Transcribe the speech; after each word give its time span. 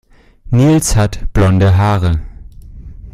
Nils 0.49 0.95
hat 0.95 1.31
blonde 1.31 1.77
Haare. 1.77 2.19